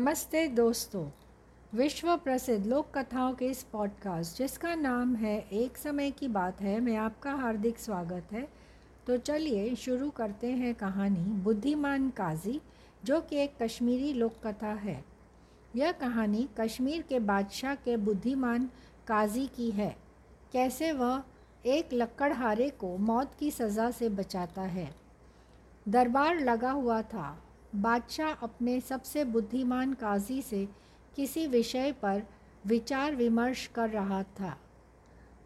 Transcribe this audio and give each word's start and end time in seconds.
नमस्ते 0.00 0.48
दोस्तों। 0.48 1.10
विश्व 1.74 2.16
प्रसिद्ध 2.16 2.66
लोक 2.66 2.98
कथाओं 2.98 3.34
के 3.34 3.46
इस 3.46 3.62
पॉडकास्ट 3.62 4.38
जिसका 4.38 4.74
नाम 4.74 5.14
है 5.14 5.48
एक 5.52 5.76
समय 5.76 6.10
की 6.10 6.28
बात 6.28 6.60
है, 6.60 6.80
मैं 6.80 6.96
आपका 6.96 7.34
हार्दिक 7.34 7.78
स्वागत 7.78 8.32
है। 8.32 8.48
तो 9.06 9.16
चलिए 9.16 9.74
शुरू 9.74 10.10
करते 10.10 10.46
हैं 10.46 10.74
कहानी 10.74 11.24
बुद्धिमान 11.24 12.10
काजी, 12.10 12.60
जो 13.04 13.20
कि 13.20 13.36
एक 13.36 13.54
कश्मीरी 13.62 14.12
लोक 14.12 14.32
कथा 14.46 14.72
है। 14.72 15.04
यह 15.76 15.92
कहानी 15.92 16.48
कश्मीर 16.60 17.02
के 17.02 17.18
बादशाह 17.18 17.74
के 17.74 17.96
बुद्धिमान 17.96 18.70
काजी 19.06 19.46
की 19.46 19.70
है। 19.70 19.96
कैसे 20.52 20.92
वह 20.92 21.22
एक 21.66 21.88
लक्कड़हारे 21.92 22.70
को 22.70 22.96
मौत 22.96 23.32
की 23.40 23.50
सज़ा 23.50 23.90
से 23.90 24.08
बचाता 24.08 24.62
है। 24.62 24.94
दरबार 25.88 26.38
लगा 26.38 26.70
हुआ 26.70 27.02
था। 27.02 27.42
बादशाह 27.72 28.30
अपने 28.42 28.80
सबसे 28.80 29.24
बुद्धिमान 29.24 29.92
काजी 29.94 30.40
से 30.42 30.66
किसी 31.16 31.46
विषय 31.46 31.92
पर 31.92 32.22
विचार 32.66 33.14
विमर्श 33.16 33.66
कर 33.66 33.90
रहा 33.90 34.22
था। 34.40 34.56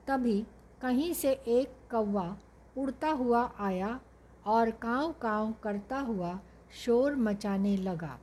तभी 0.07 0.41
कहीं 0.83 1.13
से 1.15 1.33
एक 1.33 1.77
कौवा 1.91 2.37
उड़ता 2.77 3.09
हुआ 3.11 3.43
आया 3.61 3.99
और 4.47 4.71
काँव 4.71 5.13
काँव 5.13 5.55
करता 5.63 5.99
हुआ 5.99 6.39
शोर 6.85 7.17
मचाने 7.17 7.77
लगा। 7.77 8.19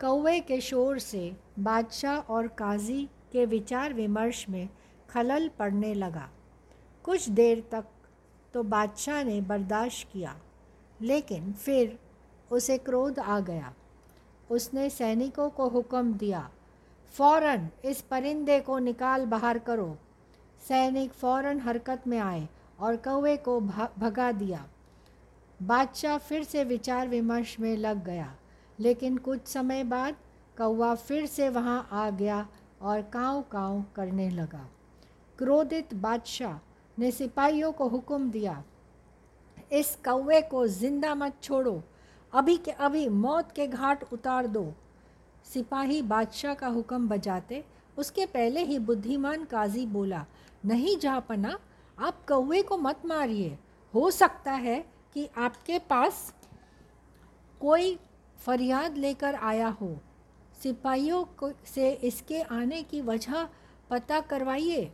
कौवे 0.00 0.38
के 0.40 0.60
शोर 0.60 0.98
से 0.98 1.36
बादशाह 1.58 2.32
और 2.32 2.46
काजी 2.48 3.04
के 3.32 3.44
विचार 3.46 3.92
विमर्श 3.92 4.48
में 4.48 4.68
खलल 5.10 5.48
पड़ने 5.58 5.92
लगा। 5.94 6.28
कुछ 7.04 7.28
देर 7.30 7.60
तक 7.72 7.84
तो 8.54 8.62
बादशाह 8.62 9.22
ने 9.24 9.40
बर्दाश्त 9.40 10.08
किया, 10.12 10.34
लेकिन 11.00 11.52
फिर 11.54 11.98
उसे 12.52 12.76
क्रोध 12.80 13.18
आ 13.18 13.38
गया। 13.42 13.72
उसने 14.50 14.88
सैनिकों 14.90 15.48
को 15.50 15.68
हुक्म 15.68 16.12
दिया, 16.14 16.48
फ़ौरन 17.14 17.68
इस 17.84 18.00
परिंदे 18.02 18.58
को 18.60 18.78
निकाल 18.80 19.24
बाहर 19.26 19.58
करो। 19.60 19.96
सैनिक 20.62 21.12
फ़ौरन 21.12 21.60
हरकत 21.60 22.06
में 22.06 22.18
आए 22.18 22.46
और 22.80 22.96
कौवे 22.98 23.36
को 23.38 23.58
भगा 23.60 24.30
दिया। 24.32 24.64
बादशाह 25.60 26.18
फिर 26.18 26.42
से 26.44 26.64
विचार 26.64 27.08
विमर्श 27.08 27.56
में 27.60 27.76
लग 27.76 28.04
गया, 28.04 28.32
लेकिन 28.78 29.16
कुछ 29.18 29.46
समय 29.46 29.84
बाद 29.84 30.16
कौवा 30.56 30.94
फिर 30.96 31.26
से 31.26 31.48
वहाँ 31.48 31.88
आ 31.92 32.08
गया 32.10 32.46
और 32.82 33.02
काँव 33.12 33.42
काँव 33.52 33.84
करने 33.96 34.28
लगा। 34.30 34.66
क्रोधित 35.38 35.94
बादशाह 35.96 36.58
ने 36.96 37.10
सिपाहियों 37.10 37.72
को 37.72 37.88
हुक्म 37.88 38.30
दिया, 38.30 38.62
इस 39.72 39.96
कौवे 40.04 40.40
को 40.42 40.66
ज़िंदा 40.68 41.14
मत 41.14 41.36
छोड़ो। 41.42 41.82
अभी 42.32 42.56
के 42.56 42.70
अभी 42.70 43.08
मौत 43.08 43.52
के 43.52 43.66
घाट 43.66 44.12
उतार 44.12 44.46
दो। 44.46 44.72
सिपाही 45.44 46.02
बादशाह 46.02 46.54
का 46.54 46.66
हुक्म 46.66 47.08
बजाते, 47.08 47.64
उसके 47.98 48.26
पहले 48.26 48.64
ही 48.64 48.78
बुद्धिमान 48.78 49.44
काजी 49.44 49.86
बोला, 49.86 50.24
नहीं 50.66 50.96
जापना, 50.98 51.58
आप 51.98 52.24
कौए 52.28 52.62
को 52.62 52.76
मत 52.76 53.02
मारिए। 53.06 53.58
हो 53.94 54.10
सकता 54.10 54.52
है 54.52 54.84
कि 55.14 55.28
आपके 55.38 55.78
पास 55.78 56.34
कोई 57.60 57.98
फरियाद 58.38 58.96
लेकर 58.96 59.34
आया 59.34 59.68
हो। 59.80 59.96
सिपाहियों 60.62 61.24
को 61.24 61.50
से 61.66 61.90
इसके 61.90 62.40
आने 62.42 62.82
की 62.82 63.00
वजह 63.00 63.48
पता 63.90 64.20
करवाइए। 64.20 64.92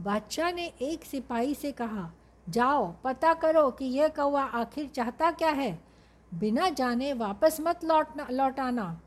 बादशाह 0.00 0.52
ने 0.52 0.66
एक 0.82 1.04
सिपाही 1.04 1.54
से 1.54 1.72
कहा, 1.72 2.10
जाओ, 2.48 2.94
पता 3.04 3.34
करो 3.34 3.70
कि 3.70 3.84
यह 3.84 4.08
कौवा 4.08 4.42
आखिर 4.42 4.88
चाहता 4.88 5.30
क्या 5.30 5.50
है। 5.50 5.87
बिना 6.34 6.68
जाने 6.68 7.12
वापस 7.12 7.56
मत 7.60 7.84
लौटना, 7.84 8.28
लौटाना। 8.30 9.00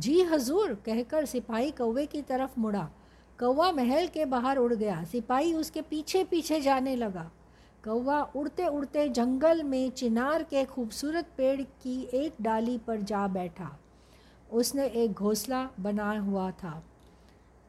जी 0.00 0.22
हजूर, 0.22 0.74
कहकर 0.74 1.24
सिपाही 1.24 1.70
कौवे 1.70 2.06
की 2.06 2.22
तरफ़ 2.22 2.60
मुड़ा। 2.60 2.90
कौवा 3.40 3.72
महल 3.72 4.06
के 4.06 4.24
बाहर 4.24 4.56
उड़ 4.56 4.74
गया। 4.74 5.04
सिपाही 5.04 5.54
उसके 5.54 5.82
पीछे 5.82 6.24
पीछे 6.24 6.60
जाने 6.60 6.96
लगा। 6.96 7.30
कौवा 7.84 8.22
उड़ते 8.22 8.66
उड़ते 8.66 9.08
जंगल 9.08 9.62
में 9.62 9.90
चिनार 9.90 10.42
के 10.42 10.64
खूबसूरत 10.64 11.28
पेड़ 11.36 11.62
की 11.62 12.08
एक 12.14 12.34
डाली 12.40 12.78
पर 12.78 13.00
जा 13.00 13.28
बैठा। 13.28 13.78
उसने 14.52 14.86
एक 14.86 15.12
घोंसला 15.12 15.68
बना 15.80 16.18
हुआ 16.18 16.50
था। 16.50 16.84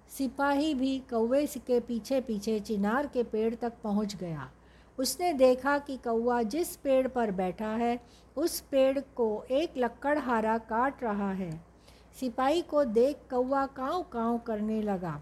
सिपाही 0.09 0.73
भी 0.73 0.99
कौवे 0.99 1.45
के 1.45 1.79
पीछे 1.79 2.21
पीछे 2.21 2.59
चिनार 2.59 3.07
के 3.07 3.23
पेड़ 3.23 3.55
तक 3.55 3.73
पहुँच 3.83 4.15
गया। 4.15 4.51
उसने 4.99 5.33
देखा 5.33 5.77
कि 5.77 5.97
कौआ 5.97 6.41
जिस 6.41 6.75
पेड़ 6.75 7.07
पर 7.07 7.31
बैठा 7.31 7.67
है, 7.67 7.99
उस 8.37 8.59
पेड़ 8.59 8.99
को 8.99 9.45
एक 9.51 9.73
लक्कड़हारा 9.77 10.57
काट 10.57 11.03
रहा 11.03 11.31
है। 11.31 11.51
सिपाही 12.19 12.61
को 12.61 12.83
देख 12.83 13.17
कौवा 13.29 13.65
काँव 13.65 14.03
काँव 14.03 14.37
करने 14.37 14.81
लगा। 14.81 15.21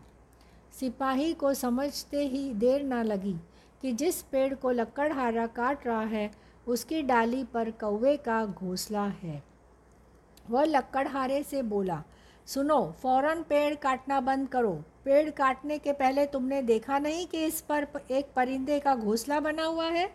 सिपाही 0.80 1.34
को 1.34 1.54
समझते 1.54 2.28
ही 2.28 2.54
देर 2.54 2.84
ना 2.84 3.04
लगी 3.04 3.36
कि 3.82 3.94
जिस 3.94 4.22
पेड़ 4.22 4.54
को 4.54 4.72
लक्कड़हारा 4.72 5.48
काट 5.48 5.88
रहा 5.88 6.02
है, 6.02 6.32
उसकी 6.68 7.02
डाली 7.02 7.44
पर 7.44 7.72
कौवे 7.72 8.18
का 8.18 8.46
घोंसला 8.46 9.06
है। 9.06 9.44
वह 10.50 10.64
लक्कड़हारे 10.64 11.44
से 11.44 11.62
बोला, 11.62 12.04
सुनो, 12.46 12.96
फ़ौरन 13.02 13.44
पेड़ 13.44 13.76
काटना 13.76 14.22
बंद 14.22 14.48
करो। 14.48 14.84
पेड़ 15.06 15.30
काटने 15.30 15.78
के 15.80 15.92
पहले 15.94 16.26
तुमने 16.26 16.62
देखा 16.62 17.00
नहीं 17.00 17.26
कि 17.28 17.44
इस 17.46 17.62
पर 17.62 17.88
एक 18.12 18.30
परिंदे 18.36 18.80
का 18.80 18.96
घोंसला 18.96 19.40
बना 19.40 19.66
हुआ 19.66 19.86
है? 19.86 20.10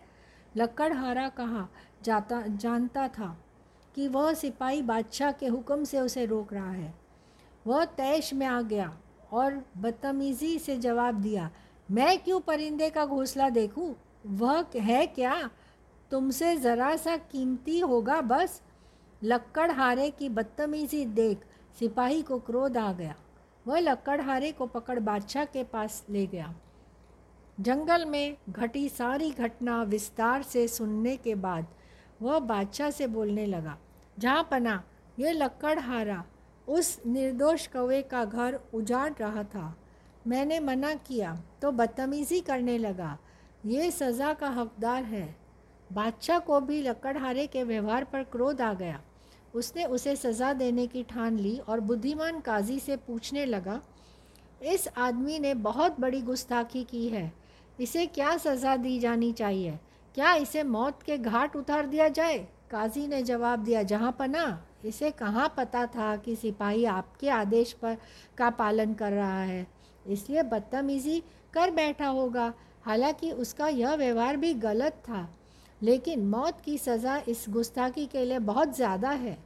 लक्कड़हारा 0.57 1.27
कहा 1.29 1.67
जाता, 2.03 2.41
जानता 2.47 3.07
था 3.07 3.37
कि 3.95 4.07
वह 4.07 4.33
सिपाही 4.33 4.81
बादशाह 4.81 5.31
के 5.31 5.47
हुक्म 5.47 5.83
से 5.83 5.99
उसे 5.99 6.25
रोक 6.25 6.53
रहा 6.53 6.71
है। 6.71 6.93
वह 7.67 7.85
तैश 7.85 8.33
में 8.33 8.45
आ 8.45 8.61
गया 8.61 8.91
और 9.31 9.63
बदतमीज़ी 9.77 10.59
से 10.59 10.77
जवाब 10.77 11.21
दिया, 11.21 11.49
मैं 11.91 12.17
क्यों 12.19 12.39
परिंदे 12.39 12.89
का 12.89 13.05
घोंसला 13.05 13.49
देखूँ? 13.49 13.95
वह 14.27 14.65
है 14.75 15.05
क्या? 15.07 15.49
तुमसे 16.11 16.55
ज़रा 16.57 16.95
सा 16.95 17.17
कीमती 17.17 17.79
होगा 17.79 18.21
बस। 18.21 18.61
लक्कड़हारे 19.23 20.09
की 20.09 20.29
बदतमीज़ी 20.29 21.05
देख 21.05 21.45
सिपाही 21.79 22.21
को 22.21 22.39
क्रोध 22.39 22.77
आ 22.77 22.91
गया। 22.93 23.15
वह 23.65 23.79
लक्कड़हारे 23.79 24.51
को 24.51 24.65
पकड़ 24.67 24.99
बादशाह 24.99 25.45
के 25.45 25.63
पास 25.65 26.03
ले 26.09 26.25
गया। 26.27 26.53
जंगल 27.57 28.05
में 28.05 28.37
घटी 28.49 28.87
सारी 28.89 29.29
घटना 29.31 29.81
विस्तार 29.85 30.43
से 30.43 30.67
सुनने 30.67 31.15
के 31.17 31.35
बाद 31.37 31.67
वह 32.21 32.39
बादशाह 32.39 32.89
से 32.89 33.07
बोलने 33.07 33.45
लगा, 33.45 33.77
जहाँ 34.17 34.47
पना, 34.51 34.81
ये 35.17 35.31
लक्कड़हारा 35.33 36.23
उस 36.67 36.99
निर्दोष 37.07 37.67
कौवे 37.67 38.01
का 38.03 38.23
घर 38.25 38.59
उजाड़ 38.73 39.11
रहा 39.13 39.43
था। 39.45 39.75
मैंने 40.27 40.59
मना 40.59 40.93
किया 40.97 41.35
तो 41.61 41.71
बदतमीज़ी 41.71 42.39
करने 42.41 42.77
लगा। 42.77 43.17
ये 43.65 43.89
सज़ा 43.91 44.33
का 44.33 44.49
हकदार 44.49 45.03
है। 45.03 45.23
बादशाह 45.89 46.39
को 46.39 46.59
भी 46.61 46.81
लकड़हारे 46.81 47.45
के 47.47 47.63
व्यवहार 47.63 48.03
पर 48.03 48.23
क्रोध 48.23 48.61
आ 48.61 48.73
गया। 48.73 49.01
उसने 49.53 49.85
उसे 49.85 50.15
सज़ा 50.15 50.53
देने 50.53 50.87
की 50.87 51.03
ठान 51.03 51.37
ली 51.39 51.57
और 51.59 51.79
बुद्धिमान 51.79 52.39
काजी 52.39 52.79
से 52.79 52.95
पूछने 52.97 53.45
लगा, 53.45 53.79
इस 54.63 54.87
आदमी 54.97 55.39
ने 55.39 55.53
बहुत 55.53 55.99
बड़ी 55.99 56.21
गुस्ताखी 56.21 56.83
की 56.83 57.07
है। 57.09 57.31
इसे 57.79 58.05
क्या 58.05 58.35
सज़ा 58.37 58.75
दी 58.75 58.99
जानी 58.99 59.31
चाहिए? 59.33 59.79
क्या 60.15 60.33
इसे 60.33 60.63
मौत 60.63 61.03
के 61.03 61.17
घाट 61.17 61.55
उतार 61.55 61.85
दिया 61.85 62.07
जाए? 62.07 62.37
काजी 62.71 63.07
ने 63.07 63.21
जवाब 63.23 63.63
दिया, 63.63 63.83
जहाँ 63.83 64.15
पना। 64.19 64.63
इसे 64.85 65.11
कहाँ 65.11 65.53
पता 65.57 65.85
था 65.85 66.15
कि 66.15 66.35
सिपाही 66.35 66.85
आपके 66.85 67.29
आदेश 67.29 67.71
पर 67.73 67.97
का 68.37 68.49
पालन 68.49 68.93
कर 68.93 69.11
रहा 69.11 69.41
है? 69.43 69.67
इसलिए 70.05 70.43
बदतमीज़ी 70.43 71.19
कर 71.53 71.71
बैठा 71.71 72.07
होगा। 72.07 72.53
हालाँकि 72.83 73.31
उसका 73.31 73.67
यह 73.67 73.93
व्यवहार 73.93 74.37
भी 74.37 74.53
गलत 74.53 74.93
था। 75.09 75.27
लेकिन 75.81 76.25
मौत 76.27 76.61
की 76.61 76.77
सज़ा 76.77 77.17
इस 77.27 77.45
गुस्ताखी 77.49 78.05
के 78.05 78.25
लिए 78.25 78.39
बहुत 78.41 78.75
ज़्यादा 78.75 79.09
है। 79.11 79.37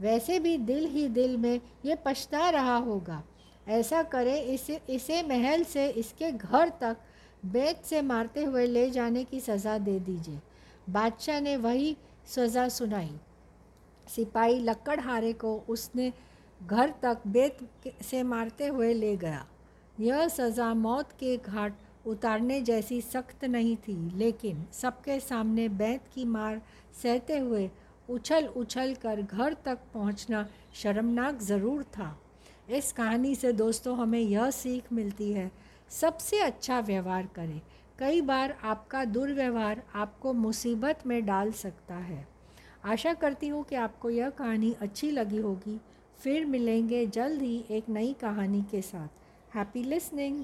वैसे 0.00 0.38
भी 0.38 0.56
दिल 0.60 0.86
ही 0.86 1.06
दिल 1.10 1.36
में 1.36 1.60
ये 1.84 1.96
पछता 2.04 2.48
रहा 2.50 2.76
होगा। 2.76 3.22
ऐसा 3.68 4.02
करें 4.04 4.42
इसे 4.44 4.80
इसे 4.90 5.22
महल 5.22 5.62
से 5.64 5.86
इसके 5.88 6.30
घर 6.32 6.68
तक 6.80 6.96
बेत 7.46 7.84
से 7.84 8.00
मारते 8.02 8.44
हुए 8.44 8.66
ले 8.66 8.90
जाने 8.90 9.24
की 9.24 9.40
सज़ा 9.40 9.76
दे 9.80 9.98
दीजिए। 10.00 10.38
बादशाह 10.90 11.40
ने 11.40 11.56
वही 11.58 11.96
सज़ा 12.26 12.68
सुनाई। 12.70 13.10
सिपाही 14.06 14.58
लक्कड़हारे 14.60 15.32
को 15.34 15.56
उसने 15.68 16.12
घर 16.60 16.92
तक 17.02 17.22
बेत 17.28 17.58
से 18.02 18.22
मारते 18.24 18.66
हुए 18.66 18.92
ले 18.94 19.16
गया। 19.16 19.46
यह 20.00 20.26
सज़ा 20.30 20.72
मौत 20.76 21.12
के 21.20 21.36
घाट 21.36 21.74
उतारने 22.06 22.60
जैसी 22.60 23.00
सख्त 23.00 23.44
नहीं 23.44 23.76
थी, 23.78 23.94
लेकिन 24.16 24.64
सबके 24.72 25.18
सामने 25.20 25.68
बैत 25.68 26.08
की 26.14 26.24
मार 26.24 26.60
सहते 27.02 27.38
हुए 27.38 27.70
उछल 28.08 28.46
उछल 28.46 28.94
कर 28.94 29.22
घर 29.22 29.56
तक 29.64 29.78
पहुँचना 29.94 30.46
शर्मनाक 30.74 31.40
ज़रूर 31.40 31.82
था। 31.82 32.16
इस 32.70 32.92
कहानी 32.92 33.34
से 33.34 33.52
दोस्तों, 33.52 33.96
हमें 33.98 34.20
यह 34.20 34.50
सीख 34.50 34.92
मिलती 34.92 35.32
है, 35.32 35.50
सबसे 35.90 36.40
अच्छा 36.40 36.80
व्यवहार 36.80 37.28
करें। 37.34 37.60
कई 37.98 38.20
बार 38.20 38.56
आपका 38.64 39.04
दुर्व्यवहार 39.04 39.82
आपको 39.94 40.32
मुसीबत 40.32 41.06
में 41.06 41.24
डाल 41.26 41.52
सकता 41.52 41.94
है। 41.94 42.26
आशा 42.84 43.12
करती 43.14 43.48
हूँ 43.48 43.62
कि 43.64 43.76
आपको 43.76 44.10
यह 44.10 44.30
कहानी 44.30 44.74
अच्छी 44.80 45.10
लगी 45.10 45.38
होगी। 45.38 45.80
फिर 46.18 46.44
मिलेंगे 46.44 47.06
जल्द 47.06 47.42
ही 47.42 47.64
एक 47.70 47.88
नई 47.88 48.12
कहानी 48.12 48.62
के 48.62 48.80
साथ। 48.82 49.54
Happy 49.54 49.82
listening 49.82 50.40